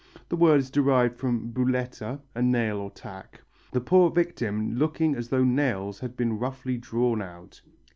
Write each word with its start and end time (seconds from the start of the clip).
The 0.29 0.35
word 0.35 0.59
is 0.61 0.71
derived 0.71 1.15
from 1.19 1.51
bulletta 1.53 2.21
(a 2.33 2.41
nail 2.41 2.77
or 2.79 2.89
tack), 2.89 3.41
the 3.71 3.79
poor 3.81 4.09
victim 4.09 4.73
looking 4.73 5.13
as 5.13 5.29
though 5.29 5.43
nails 5.43 5.99
had 5.99 6.17
been 6.17 6.39
roughly 6.39 6.77
drawn 6.77 7.21
out. 7.21 7.61